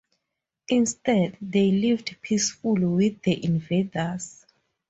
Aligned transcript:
Instead, 0.67 1.37
they 1.41 1.69
lived 1.69 2.19
"peacefully" 2.23 2.85
with 2.85 3.21
the 3.21 3.45
invaders. 3.45 4.47